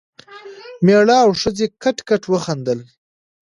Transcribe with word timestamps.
مېړه 0.85 1.15
او 1.23 1.29
ښځې 1.41 1.65
کټ 1.81 1.97
کټ 2.07 2.23
وخندل. 2.33 2.79